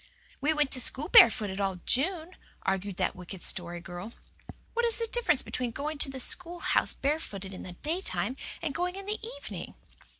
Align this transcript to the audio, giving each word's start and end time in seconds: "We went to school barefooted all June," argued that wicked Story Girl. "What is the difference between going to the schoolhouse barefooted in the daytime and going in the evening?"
"We 0.41 0.51
went 0.51 0.71
to 0.71 0.81
school 0.81 1.09
barefooted 1.09 1.61
all 1.61 1.75
June," 1.85 2.35
argued 2.63 2.97
that 2.97 3.15
wicked 3.15 3.43
Story 3.43 3.79
Girl. 3.79 4.13
"What 4.73 4.83
is 4.83 4.97
the 4.97 5.05
difference 5.05 5.43
between 5.43 5.69
going 5.69 5.99
to 5.99 6.09
the 6.09 6.19
schoolhouse 6.19 6.93
barefooted 6.95 7.53
in 7.53 7.61
the 7.61 7.73
daytime 7.73 8.35
and 8.63 8.73
going 8.73 8.95
in 8.95 9.05
the 9.05 9.23
evening?" 9.37 9.75